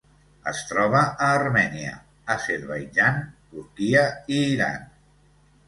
[0.51, 1.91] Es troba a Armènia,
[2.37, 3.21] Azerbaidjan,
[3.53, 4.93] Turquia i Iran.